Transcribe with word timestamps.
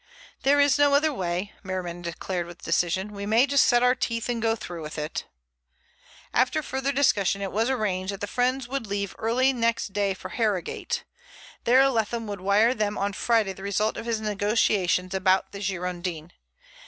"There 0.41 0.59
is 0.59 0.79
no 0.79 0.95
other 0.95 1.13
way," 1.13 1.53
Merriman 1.61 2.01
declared 2.01 2.47
with 2.47 2.63
decision. 2.63 3.13
"We 3.13 3.27
may 3.27 3.45
just 3.45 3.67
set 3.67 3.83
our 3.83 3.93
teeth 3.93 4.29
and 4.29 4.41
go 4.41 4.55
through 4.55 4.81
with 4.81 4.97
it." 4.97 5.25
After 6.33 6.63
further 6.63 6.91
discussion 6.91 7.39
it 7.43 7.51
was 7.51 7.69
arranged 7.69 8.11
that 8.11 8.19
the 8.19 8.25
friends 8.25 8.67
would 8.67 8.87
leave 8.87 9.13
early 9.19 9.53
next 9.53 9.93
day 9.93 10.15
for 10.15 10.29
Harrogate. 10.29 11.03
There 11.65 11.83
Leatham 11.87 12.25
would 12.25 12.41
wire 12.41 12.73
them 12.73 12.97
on 12.97 13.13
Friday 13.13 13.53
the 13.53 13.61
result 13.61 13.95
of 13.95 14.07
his 14.07 14.19
negotiations 14.19 15.13
about 15.13 15.51
the 15.51 15.59
Girondin. 15.59 16.31